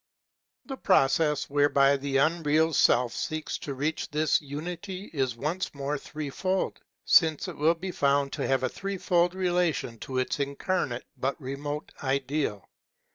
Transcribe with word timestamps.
The 0.65 0.77
process 0.77 1.47
whereby 1.47 1.95
the 1.95 2.17
unreal 2.17 2.73
Self 2.73 3.13
seeks 3.13 3.59
to 3.59 3.75
reach 3.75 4.09
this 4.09 4.41
unity 4.41 5.11
is 5.13 5.35
once 5.37 5.75
more 5.75 5.95
threefold, 5.95 6.79
since 7.05 7.47
it 7.47 7.55
will 7.55 7.75
be 7.75 7.91
found 7.91 8.33
to 8.33 8.47
have 8.47 8.63
a 8.63 8.67
threefold 8.69 9.35
relation 9.35 9.99
to 9.99 10.17
its 10.17 10.39
incarnate 10.39 11.05
but 11.17 11.39
remote 11.39 11.91
Ideal. 12.03 12.67